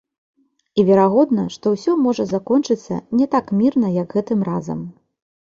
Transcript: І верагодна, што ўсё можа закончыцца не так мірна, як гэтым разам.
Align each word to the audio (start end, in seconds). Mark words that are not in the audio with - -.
І 0.79 0.85
верагодна, 0.87 1.43
што 1.55 1.73
ўсё 1.73 1.91
можа 2.07 2.25
закончыцца 2.33 2.99
не 3.21 3.29
так 3.37 3.45
мірна, 3.61 3.93
як 4.01 4.19
гэтым 4.19 4.39
разам. 4.51 4.83